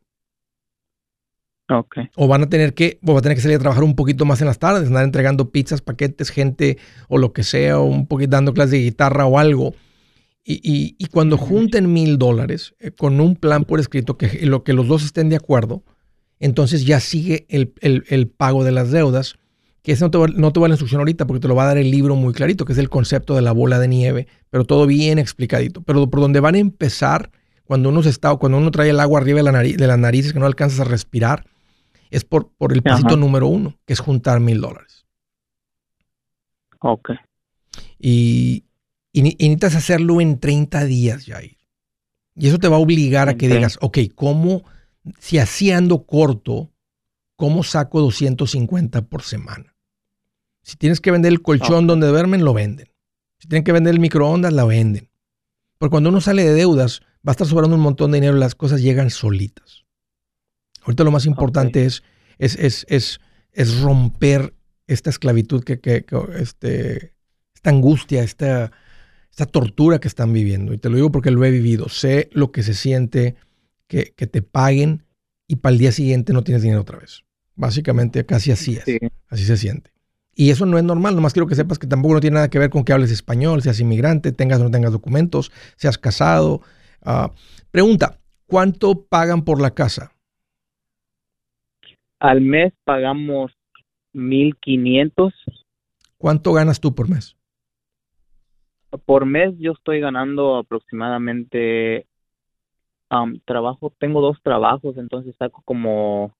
[1.69, 2.09] Okay.
[2.15, 4.25] O van a tener que, o va a tener que salir a trabajar un poquito
[4.25, 8.05] más en las tardes, andar entregando pizzas, paquetes, gente o lo que sea, o un
[8.05, 9.73] poquito dando clases de guitarra o algo.
[10.45, 14.73] Y, y, cuando junten mil dólares eh, con un plan por escrito, que lo que
[14.73, 15.83] los dos estén de acuerdo,
[16.43, 19.35] entonces ya sigue el, el, pago de las deudas,
[19.83, 21.55] que eso no te, va, no te va a la instrucción ahorita porque te lo
[21.55, 23.89] va a dar el libro muy clarito, que es el concepto de la bola de
[23.89, 25.81] nieve, pero todo bien explicadito.
[25.81, 27.29] Pero por donde van a empezar,
[27.65, 29.99] cuando uno, se está, cuando uno trae el agua arriba de, la nariz, de las
[29.99, 31.45] narices que no alcanzas a respirar,
[32.11, 35.05] es por, por el pasito número uno, que es juntar mil dólares.
[36.79, 37.11] Ok.
[37.99, 38.63] Y,
[39.11, 41.57] y, necesitas hacerlo en 30 días, Jair.
[42.35, 44.63] Y eso te va a obligar a que digas, ok, ¿cómo,
[45.19, 46.71] si así ando corto,
[47.35, 49.72] cómo saco 250 por semana?
[50.63, 52.87] Si tienes que vender el colchón donde duermen, lo venden.
[53.39, 55.09] Si tienen que vender el microondas, la venden.
[55.77, 58.39] Porque cuando uno sale de deudas, va a estar sobrando un montón de dinero y
[58.39, 59.83] las cosas llegan solitas.
[60.83, 62.03] Ahorita lo más importante es,
[62.37, 63.19] es, es, es,
[63.51, 64.53] es, romper
[64.87, 67.13] esta esclavitud, que, que, que este,
[67.53, 68.71] esta angustia, esta,
[69.29, 70.73] esta tortura que están viviendo.
[70.73, 71.89] Y te lo digo porque lo he vivido.
[71.89, 73.35] Sé lo que se siente
[73.87, 75.05] que, te paguen
[75.47, 77.23] y para el día siguiente no tienes dinero otra vez.
[77.55, 78.85] Básicamente casi así es.
[79.27, 79.92] Así se siente.
[80.35, 82.59] Y eso no es normal, nomás quiero que sepas que tampoco no tiene nada que
[82.59, 86.61] ver con que hables español, seas inmigrante, tengas o no tengas documentos, seas casado.
[87.03, 87.31] Ah,
[87.71, 90.11] pregunta, ¿cuánto pagan por la casa?
[92.19, 93.51] Al mes pagamos
[94.13, 95.33] 1.500.
[96.17, 97.35] ¿Cuánto ganas tú por mes?
[98.97, 102.07] por mes yo estoy ganando aproximadamente
[103.45, 106.35] trabajo tengo dos trabajos entonces saco como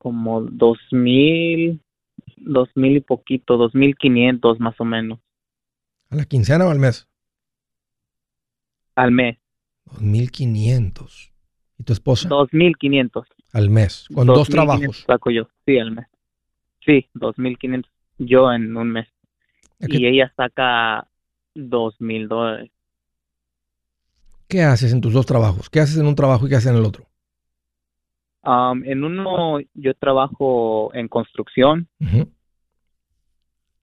[0.00, 1.80] como dos mil
[2.38, 5.18] dos mil y poquito dos mil quinientos más o menos.
[6.08, 7.06] A la quincena o al mes
[8.94, 9.38] al mes.
[9.84, 11.32] Dos mil quinientos.
[11.78, 13.26] Y tu esposa dos mil quinientos.
[13.52, 15.04] Al mes con dos trabajos.
[15.06, 16.06] saco yo sí al mes.
[16.84, 19.08] Sí dos mil quinientos yo en un mes.
[19.80, 21.08] Y ella saca
[21.54, 22.70] dos mil dólares.
[24.48, 25.70] ¿Qué haces en tus dos trabajos?
[25.70, 27.06] ¿Qué haces en un trabajo y qué haces en el otro?
[28.42, 31.88] En uno yo trabajo en construcción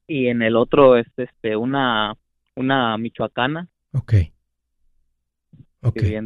[0.08, 2.15] y en el otro es este una
[2.56, 3.70] una michoacana.
[3.93, 4.13] Ok.
[5.82, 6.17] Okay.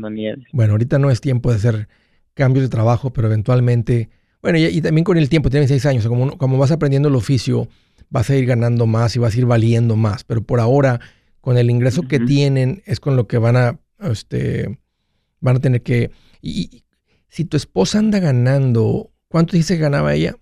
[0.54, 1.88] Bueno, ahorita no es tiempo de hacer
[2.34, 4.10] cambios de trabajo, pero eventualmente,
[4.42, 7.68] bueno, y, también con el tiempo, tienes seis años, como, como vas aprendiendo el oficio,
[8.10, 10.24] vas a ir ganando más y vas a ir valiendo más.
[10.24, 11.00] Pero por ahora,
[11.42, 14.80] con el ingreso que tienen, es con lo que van a, este,
[15.42, 16.12] van a tener que...
[16.42, 16.84] Y,
[17.32, 20.36] si tu esposa anda ganando, ¿cuánto dice que ganaba ella?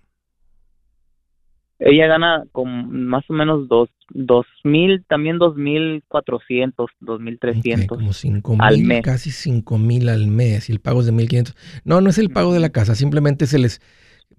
[1.78, 7.38] Ella gana con más o menos dos, dos mil, también dos mil cuatrocientos, dos mil
[7.38, 7.96] trescientos.
[7.96, 11.56] como cinco mil, casi cinco mil al mes y el pago es de mil quinientos.
[11.84, 13.80] No, no es el pago de la casa, simplemente se les,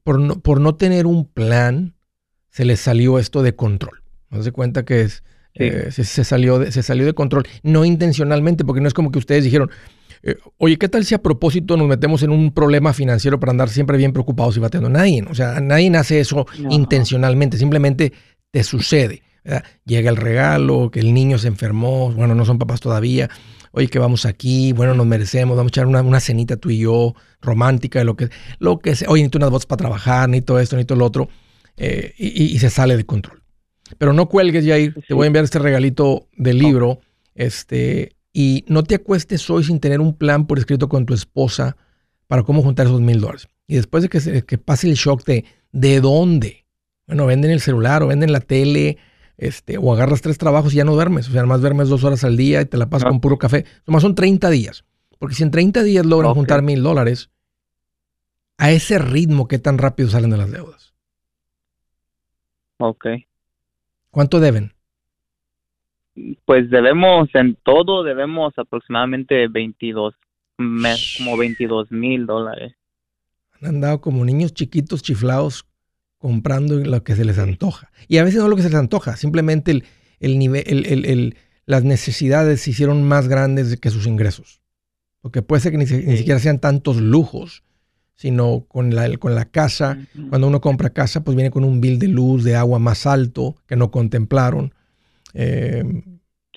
[0.04, 1.96] por no, por no tener un plan,
[2.50, 4.04] se les salió esto de control.
[4.30, 8.66] No se cuenta que es, eh, se, salió de, se salió de control, no intencionalmente,
[8.66, 9.72] porque no es como que ustedes dijeron,
[10.24, 13.70] eh, oye, ¿qué tal si a propósito nos metemos en un problema financiero para andar
[13.70, 14.90] siempre bien preocupados y bateando?
[14.90, 18.14] Nadie, o sea, nadie hace eso intencionalmente, simplemente
[18.52, 19.24] te sucede.
[19.86, 23.30] Llega el regalo, que el niño se enfermó, bueno, no son papás todavía,
[23.72, 26.80] oye, que vamos aquí, bueno, nos merecemos, vamos a echar una, una cenita tú y
[26.80, 28.30] yo, romántica, lo que,
[28.60, 31.06] lo que sea, oye, necesito unas botas para trabajar, ni todo esto, ni todo lo
[31.06, 31.30] otro.
[31.78, 33.42] Eh, y, se sale de control.
[33.98, 34.94] Pero no cuelgues, Jair.
[35.08, 37.00] Te voy a enviar este regalito del libro.
[37.34, 41.78] Este, y no te acuestes hoy sin tener un plan por escrito con tu esposa
[42.28, 43.48] para cómo juntar esos mil dólares.
[43.68, 46.66] Y después de que, que pase el shock de ¿de dónde?
[47.08, 48.98] Bueno, venden el celular o venden la tele,
[49.38, 51.28] este, o agarras tres trabajos y ya no duermes.
[51.28, 53.66] O sea, además duermes dos horas al día y te la pasas con puro café.
[53.88, 54.86] Nomás son 30 días.
[55.20, 57.30] Porque si en 30 días logran juntar mil dólares,
[58.58, 60.94] a ese ritmo, ¿qué tan rápido salen de las deudas?
[62.78, 63.08] Ok.
[64.10, 64.74] ¿Cuánto deben?
[66.46, 70.14] Pues debemos, en todo debemos aproximadamente 22,
[70.58, 72.74] como 22 mil dólares.
[73.60, 75.66] Han andado como niños chiquitos chiflados
[76.18, 77.92] comprando lo que se les antoja.
[78.08, 79.84] Y a veces no lo que se les antoja, simplemente el,
[80.20, 84.62] el nivel, el, las necesidades se hicieron más grandes que sus ingresos.
[85.22, 87.64] Porque puede ser que ni, siquiera sean tantos lujos,
[88.16, 89.98] sino con la, con la casa.
[90.30, 93.56] Cuando uno compra casa, pues viene con un bill de luz, de agua más alto
[93.68, 94.74] que no contemplaron.
[95.34, 95.84] Eh,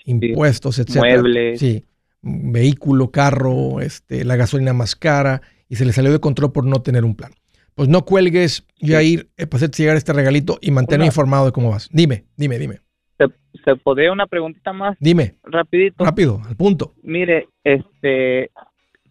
[0.05, 1.17] impuestos, etcétera.
[1.17, 1.61] Muebles.
[1.61, 1.85] Sí,
[2.23, 6.83] vehículo, carro, este, la gasolina más cara y se le salió de control por no
[6.83, 7.33] tener un plan.
[7.75, 11.89] Pues no cuelgues, Jair, eh, pues llegar este regalito y manténme informado de cómo vas.
[11.93, 12.79] Dime, dime, dime.
[13.19, 13.27] ¿Se,
[13.65, 14.97] ¿Se podría una preguntita más?
[15.01, 15.35] Dime.
[15.43, 16.05] Rapidito.
[16.05, 16.95] Rápido, al punto.
[17.03, 18.51] Mire, este,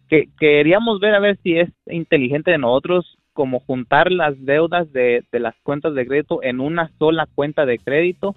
[0.08, 5.24] que queríamos ver a ver si es inteligente de nosotros como juntar las deudas de,
[5.30, 8.34] de las cuentas de crédito en una sola cuenta de crédito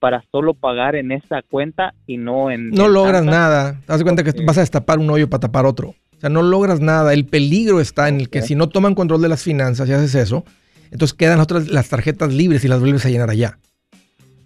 [0.00, 2.70] para solo pagar en esa cuenta y no en...
[2.70, 3.78] No logras nada.
[3.80, 5.90] Te das cuenta que vas a destapar un hoyo para tapar otro.
[5.90, 7.12] O sea, no logras nada.
[7.12, 10.14] El peligro está en el que si no toman control de las finanzas y haces
[10.14, 10.44] eso,
[10.90, 13.58] entonces quedan otras, las tarjetas libres y las vuelves a llenar allá.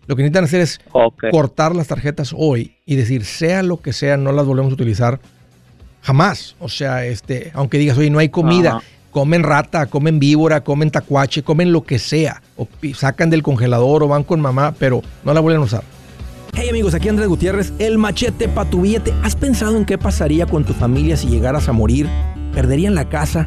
[0.06, 0.80] Lo que necesitan hacer es
[1.30, 5.20] cortar las tarjetas hoy y decir, sea lo que sea, no las volvemos a utilizar
[6.02, 6.56] jamás.
[6.58, 8.82] O sea, este, aunque digas, oye, no hay comida,
[9.14, 12.42] comen rata, comen víbora, comen tacuache, comen lo que sea.
[12.56, 15.84] O sacan del congelador o van con mamá, pero no la vuelven a usar.
[16.52, 19.14] Hey amigos, aquí Andrés Gutiérrez, el machete para tu billete.
[19.22, 22.08] ¿Has pensado en qué pasaría con tu familia si llegaras a morir?
[22.52, 23.46] ¿Perderían la casa?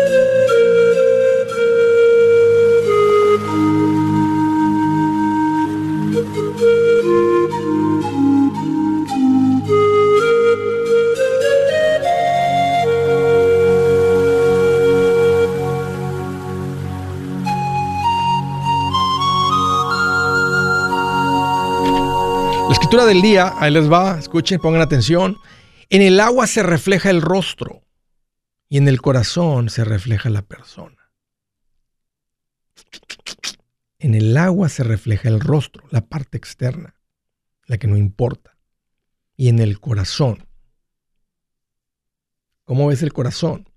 [23.06, 25.38] Del día, ahí les va, escuchen, pongan atención.
[25.90, 27.84] En el agua se refleja el rostro
[28.70, 31.12] y en el corazón se refleja la persona.
[34.00, 36.96] En el agua se refleja el rostro, la parte externa,
[37.66, 38.58] la que no importa.
[39.36, 40.48] Y en el corazón.
[42.64, 43.70] ¿Cómo ves el corazón?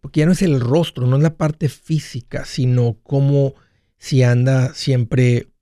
[0.00, 3.54] Porque ya no es el rostro, no es la parte física, sino como
[3.98, 5.52] si anda siempre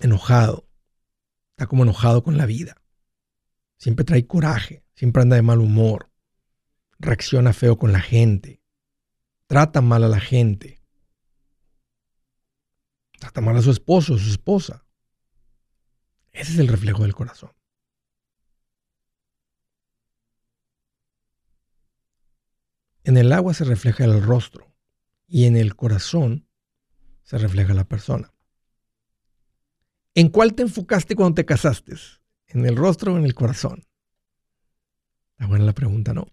[0.00, 0.69] enojado,
[1.60, 2.80] está como enojado con la vida.
[3.76, 6.10] Siempre trae coraje, siempre anda de mal humor,
[6.98, 8.62] reacciona feo con la gente,
[9.46, 10.80] trata mal a la gente,
[13.18, 14.86] trata mal a su esposo, a su esposa.
[16.32, 17.52] Ese es el reflejo del corazón.
[23.04, 24.74] En el agua se refleja el rostro
[25.26, 26.48] y en el corazón
[27.22, 28.32] se refleja la persona.
[30.14, 31.94] ¿En cuál te enfocaste cuando te casaste?
[32.48, 33.84] ¿En el rostro o en el corazón?
[35.32, 36.26] Está buena la pregunta, ¿no?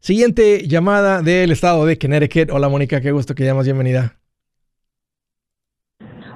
[0.00, 2.50] Siguiente llamada del estado de Connecticut.
[2.50, 3.64] Hola, Mónica, qué gusto que llamas.
[3.64, 4.16] Bienvenida.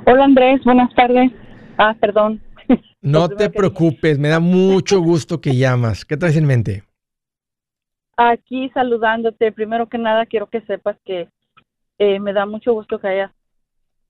[0.06, 0.64] Hola, Andrés.
[0.64, 1.30] Buenas tardes.
[1.76, 2.40] Ah, perdón.
[3.00, 6.04] No te preocupes, me da mucho gusto que llamas.
[6.04, 6.82] ¿Qué traes en mente?
[8.16, 9.52] Aquí saludándote.
[9.52, 11.28] Primero que nada, quiero que sepas que
[11.98, 13.32] eh, me da mucho gusto que hayas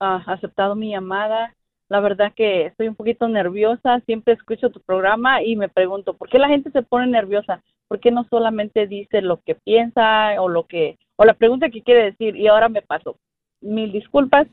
[0.01, 1.55] ah, aceptado mi llamada
[1.89, 6.29] la verdad que estoy un poquito nerviosa, siempre escucho tu programa y me pregunto, ¿por
[6.29, 7.63] qué la gente se pone nerviosa?
[7.89, 11.83] ¿Por qué no solamente dice lo que piensa o lo que, o la pregunta que
[11.83, 12.37] quiere decir?
[12.37, 13.17] Y ahora me paso.
[13.63, 14.47] Mil disculpas.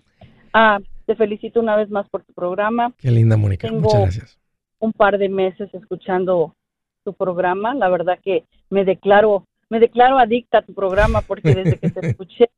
[0.54, 2.94] Ah, te felicito una vez más por tu programa.
[2.98, 3.70] Qué linda, Mónica.
[3.70, 4.40] Muchas gracias.
[4.80, 6.56] Un par de meses escuchando
[7.04, 7.76] tu programa.
[7.76, 12.00] La verdad que me declaro, me declaro adicta a tu programa porque desde que te
[12.08, 12.50] escuché,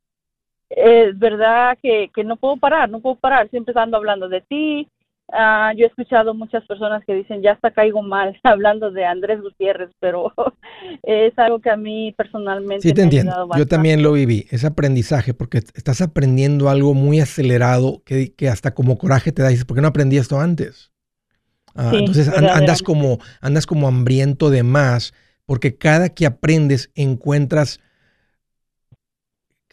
[0.70, 3.50] es verdad que, que no puedo parar, no puedo parar.
[3.50, 4.88] Siempre ando hablando de ti,
[5.34, 9.42] Ah, yo he escuchado muchas personas que dicen, ya hasta caigo mal hablando de Andrés
[9.42, 10.34] Gutiérrez, pero
[11.04, 12.88] es algo que a mí personalmente...
[12.88, 13.50] Sí, te entiendo.
[13.58, 18.74] Yo también lo viví, ese aprendizaje, porque estás aprendiendo algo muy acelerado que, que hasta
[18.74, 19.50] como coraje te da.
[19.50, 20.92] Dices, ¿por qué no aprendí esto antes?
[21.76, 25.14] Ah, entonces andas como, andas como hambriento de más,
[25.46, 27.82] porque cada que aprendes encuentras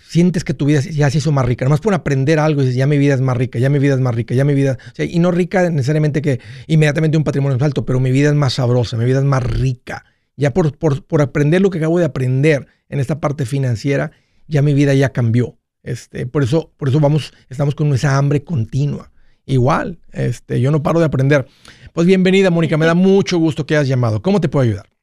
[0.07, 1.65] sientes que tu vida ya se hizo más rica.
[1.65, 3.95] Nomás por aprender algo y dices, ya mi vida es más rica, ya mi vida
[3.95, 4.79] es más rica, ya mi vida.
[4.99, 8.55] y no rica necesariamente que inmediatamente un patrimonio es alto, pero mi vida es más
[8.55, 10.05] sabrosa, mi vida es más rica.
[10.37, 14.11] Ya por, por, aprender lo que acabo de aprender en esta parte financiera,
[14.49, 15.59] ya mi vida ya cambió.
[15.83, 19.13] Este, por eso, por eso vamos, estamos con esa hambre continua.
[19.47, 21.47] Igual, este, yo no paro de aprender.
[21.93, 24.23] Pues bienvenida, Mónica, me da mucho gusto que hayas llamado.
[24.23, 24.93] ¿Cómo te puedo ayudar?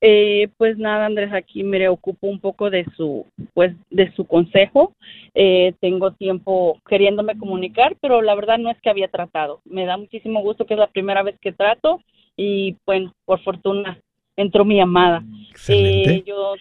[0.00, 4.92] Eh, pues nada, Andrés, aquí me ocupo un poco de su, pues, de su consejo.
[5.34, 9.60] Eh, tengo tiempo queriéndome comunicar, pero la verdad no es que había tratado.
[9.64, 12.00] Me da muchísimo gusto que es la primera vez que trato
[12.36, 13.98] y, bueno, por fortuna
[14.36, 15.24] entró mi llamada.
[15.68, 16.54] Eh, yo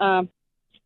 [0.00, 0.24] ah,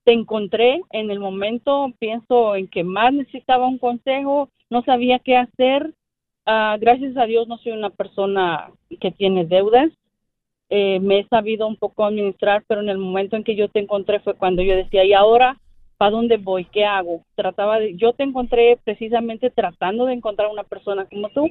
[0.04, 5.36] te encontré en el momento, pienso en que más necesitaba un consejo, no sabía qué
[5.36, 5.94] hacer.
[6.44, 8.70] Ah, gracias a Dios no soy una persona
[9.00, 9.90] que tiene deudas
[10.68, 13.80] eh, me he sabido un poco administrar, pero en el momento en que yo te
[13.80, 15.58] encontré fue cuando yo decía, ¿y ahora
[15.96, 16.64] para dónde voy?
[16.64, 17.22] ¿Qué hago?
[17.34, 21.48] Trataba de, yo te encontré precisamente tratando de encontrar una persona como tú.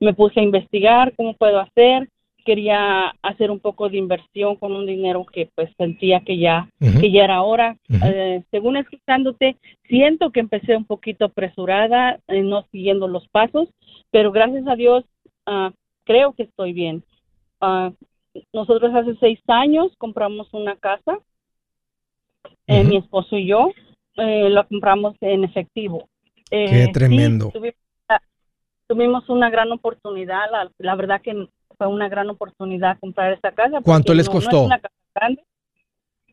[0.00, 2.08] Me puse a investigar cómo puedo hacer.
[2.44, 7.10] Quería hacer un poco de inversión con un dinero que pues sentía que ya, que
[7.10, 7.76] ya era hora.
[7.88, 9.56] Eh, según escuchándote,
[9.88, 13.68] siento que empecé un poquito apresurada, eh, no siguiendo los pasos,
[14.12, 15.04] pero gracias a Dios
[15.46, 15.70] uh,
[16.04, 17.02] creo que estoy bien.
[18.52, 21.18] Nosotros hace seis años compramos una casa,
[22.66, 23.70] eh, mi esposo y yo,
[24.16, 26.08] eh, la compramos en efectivo.
[26.50, 27.52] Eh, Qué tremendo.
[28.86, 30.44] tuvimos, una gran oportunidad,
[30.78, 33.80] la, verdad que fue una gran oportunidad comprar esta casa.
[33.82, 34.68] ¿Cuánto les costó?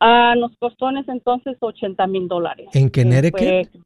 [0.00, 2.68] Ah, nos costó en ese entonces 80 mil dólares.
[2.74, 3.82] ¿En Connecticut?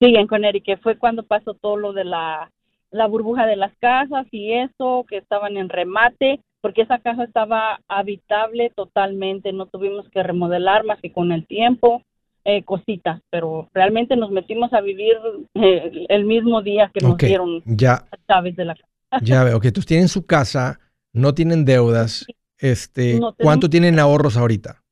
[0.00, 0.80] sí, en Connecticut.
[0.82, 2.50] Fue cuando pasó todo lo de la,
[2.90, 7.80] la burbuja de las casas y eso, que estaban en remate porque esa casa estaba
[7.88, 12.02] habitable totalmente, no tuvimos que remodelar más que con el tiempo,
[12.44, 15.16] eh, cositas, pero realmente nos metimos a vivir
[15.54, 18.88] eh, el mismo día que nos dieron ya, llaves de la casa.
[19.22, 20.80] Ya veo, que tú tienen su casa,
[21.12, 22.26] no tienen deudas,
[22.58, 24.82] este, ¿cuánto tienen ahorros ahorita?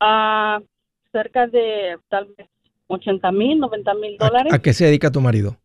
[0.00, 0.60] Ah,
[1.12, 2.48] cerca de tal vez
[2.88, 4.52] 80 mil, 90 mil dólares.
[4.52, 5.61] ¿A qué se dedica tu marido?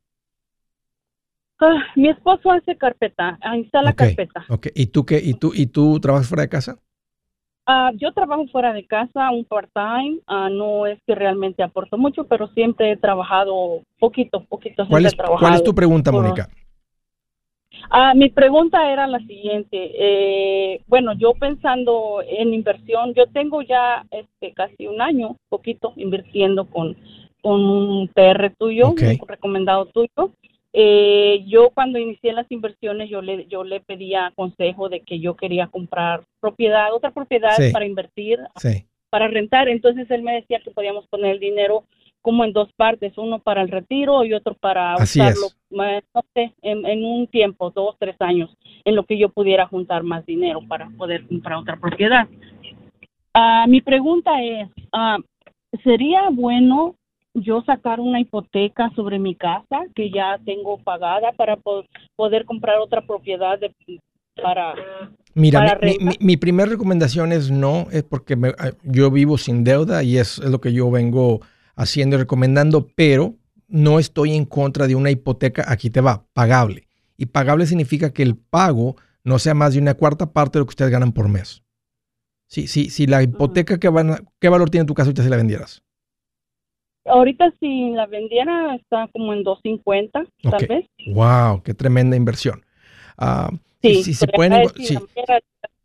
[1.59, 4.45] Ah, mi esposo hace carpeta, ah, instala carpeta.
[4.49, 5.19] Ok, ¿y tú qué?
[5.23, 6.77] ¿Y tú, y tú trabajas fuera de casa?
[7.67, 10.19] Uh, yo trabajo fuera de casa, un part-time.
[10.27, 14.87] no es que realmente aporto mucho, pero siempre he trabajado poquito, poquito.
[14.87, 16.47] ¿Cuál es, ¿cuál es tu pregunta, Mónica?
[18.15, 19.91] mi pregunta era la siguiente.
[19.95, 26.65] Eh, bueno, yo pensando en inversión, yo tengo ya este casi un año, poquito, invirtiendo
[26.65, 26.95] con,
[27.41, 30.31] con un PR tuyo, un recomendado tuyo.
[30.79, 35.35] Eh, yo cuando inicié las inversiones, yo le, yo le pedía consejo de que yo
[35.35, 38.37] quería comprar propiedad, otra propiedad para invertir,
[39.09, 39.69] para rentar.
[39.69, 41.85] Entonces él me decía que podíamos poner el dinero
[42.21, 47.03] como en dos partes, uno para el retiro y otro para usarlo, no sé, en,
[47.03, 48.55] un tiempo, dos, tres años,
[48.85, 52.27] en lo que yo pudiera juntar más dinero para poder comprar otra propiedad.
[53.33, 55.17] Ah, mi pregunta es, ah,
[55.83, 56.93] ¿sería bueno
[57.41, 61.57] yo sacar una hipoteca sobre mi casa que ya tengo pagada para
[62.15, 63.59] poder comprar otra propiedad
[64.41, 64.75] para
[65.33, 65.79] Mira,
[66.19, 70.49] mi, primera recomendación es no, es porque ah, yo vivo sin deuda y es, es,
[70.49, 71.41] lo que yo vengo
[71.75, 73.35] haciendo y recomendando, pero
[73.67, 76.87] no estoy en contra de una hipoteca, aquí te va, pagable.
[77.17, 80.65] Y pagable significa que el pago no sea más de una cuarta parte de lo
[80.65, 81.61] que ustedes ganan por mes.
[82.47, 85.37] Si, sí, si la hipoteca, que van, ¿qué valor tiene tu casa ahorita si la
[85.37, 85.83] vendieras?
[87.07, 90.85] Ahorita si la vendiera está como en 250, tal vez.
[91.13, 92.65] Wow, qué tremenda inversión.
[93.17, 94.67] Uh, sí, si, pueden,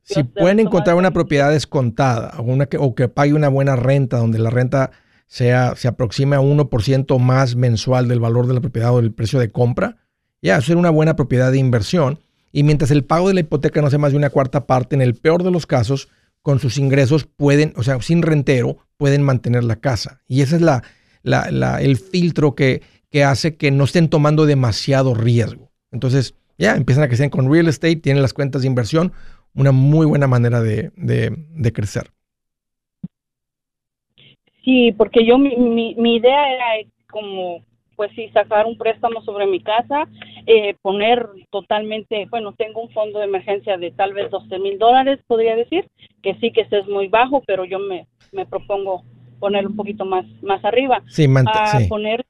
[0.03, 4.19] si, pueden encontrar una propiedad descontada o, una que, o que pague una buena renta,
[4.19, 4.91] donde la renta
[5.27, 9.39] sea, se aproxime a 1% más mensual del valor de la propiedad o del precio
[9.39, 9.97] de compra,
[10.43, 12.19] ya, eso es una buena propiedad de inversión.
[12.51, 15.01] Y mientras el pago de la hipoteca no sea más de una cuarta parte, en
[15.01, 16.09] el peor de los casos,
[16.43, 20.21] con sus ingresos pueden, o sea, sin rentero, pueden mantener la casa.
[20.27, 20.83] Y esa es la,
[21.23, 25.71] la, el filtro que, que hace que no estén tomando demasiado riesgo.
[25.91, 29.13] Entonces, ya empiezan a crecer con real estate, tienen las cuentas de inversión,
[29.55, 32.05] una muy buena manera de, de, crecer.
[34.65, 37.65] Sí, porque yo mi, mi, idea era como,
[37.97, 40.09] pues sí, sacar un préstamo sobre mi casa,
[40.47, 45.19] eh, poner totalmente, bueno, tengo un fondo de emergencia de tal vez 12 mil dólares,
[45.27, 45.89] podría decir,
[46.23, 49.03] que sí que ese es muy bajo, pero yo me, me propongo
[49.43, 51.03] poner un poquito más, más arriba.
[51.09, 52.25] Sí, a poner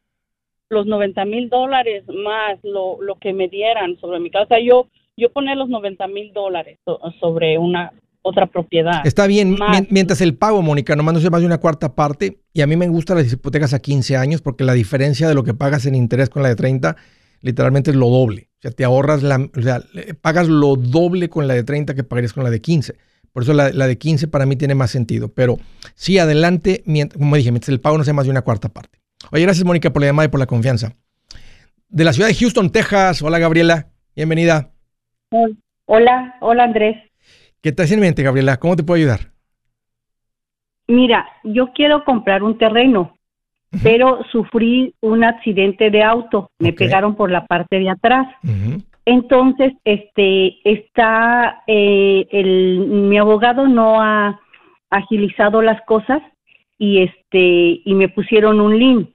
[0.70, 4.56] los 90 mil dólares más lo, lo que me dieran sobre mi casa.
[4.58, 6.78] Yo, yo poner los 90 mil dólares
[7.20, 7.92] sobre una
[8.22, 9.06] otra propiedad.
[9.06, 9.58] Está bien,
[9.90, 12.76] mientras el pago, Mónica, nomás no se más de una cuarta parte, y a mí
[12.76, 15.94] me gustan las hipotecas a 15 años porque la diferencia de lo que pagas en
[15.94, 16.96] interés con la de 30
[17.42, 18.48] literalmente es lo doble.
[18.58, 19.82] O sea, te ahorras la, o sea,
[20.22, 22.94] pagas lo doble con la de 30 que pagarías con la de 15.
[23.32, 25.28] Por eso la, de 15 para mí tiene más sentido.
[25.28, 25.56] Pero
[25.94, 26.82] sí, adelante,
[27.18, 28.98] como dije, mientras el pago no sea más de una cuarta parte.
[29.30, 30.92] Oye, gracias Mónica por la llamada y por la confianza.
[31.88, 33.22] De la ciudad de Houston, Texas.
[33.22, 34.70] Hola Gabriela, bienvenida.
[35.86, 36.96] Hola, hola Andrés.
[37.60, 38.58] ¿Qué te hace en mente, Gabriela?
[38.58, 39.32] ¿Cómo te puedo ayudar?
[40.88, 43.16] Mira, yo quiero comprar un terreno,
[43.82, 46.50] pero sufrí un accidente de auto.
[46.58, 48.26] Me pegaron por la parte de atrás.
[49.04, 54.40] Entonces, este, está, eh, el, mi abogado no ha
[54.90, 56.22] agilizado las cosas
[56.78, 59.10] y este, y me pusieron un link.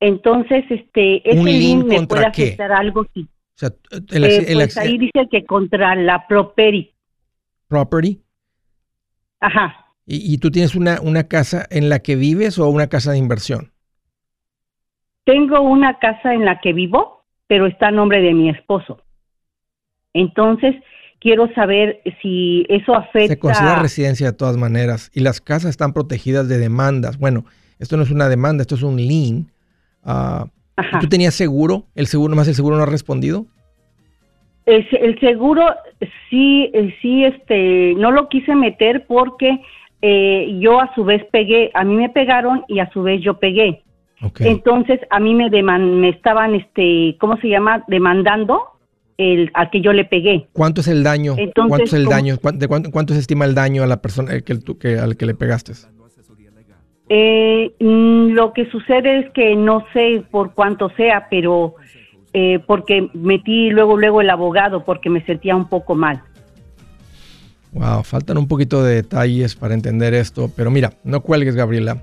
[0.00, 3.22] Entonces, este, ese link me puede afectar algo sí.
[3.22, 3.70] O sea,
[4.10, 6.94] el, eh, pues ahí dice que contra la property.
[7.66, 8.22] Property.
[9.40, 9.86] Ajá.
[10.06, 13.18] ¿Y, ¿Y, tú tienes una, una casa en la que vives o una casa de
[13.18, 13.72] inversión?
[15.24, 17.17] Tengo una casa en la que vivo,
[17.48, 19.02] pero está a nombre de mi esposo.
[20.14, 20.76] Entonces,
[21.18, 23.34] quiero saber si eso afecta.
[23.34, 27.18] Se considera residencia de todas maneras y las casas están protegidas de demandas.
[27.18, 27.44] Bueno,
[27.80, 29.50] esto no es una demanda, esto es un lien.
[30.04, 30.46] Uh,
[31.00, 31.86] ¿Tú tenías seguro?
[31.94, 33.46] ¿El seguro más el seguro no ha respondido?
[34.66, 35.66] El, seguro
[36.28, 39.60] sí, eh, sí, este, no lo quise meter porque
[40.02, 43.38] eh, yo a su vez pegué, a mí me pegaron y a su vez yo
[43.38, 43.82] pegué.
[44.40, 47.84] Entonces a mí me, me estaban, este, ¿cómo se llama?
[47.86, 48.62] Demandando
[49.16, 50.48] el, al que yo le pegué.
[50.52, 51.36] ¿Cuánto es el daño?
[51.54, 52.36] ¿Cuánto es el daño?
[52.54, 55.72] ¿De cuánto, se estima el daño a la persona que, que, al que le pegaste?
[57.10, 61.74] Eh, mm, lo que sucede es que no sé por cuánto sea, pero
[62.32, 66.22] eh, porque metí luego luego el abogado porque me sentía un poco mal.
[67.72, 72.02] Wow, faltan un poquito de detalles para entender esto, pero mira, no cuelgues, Gabriela.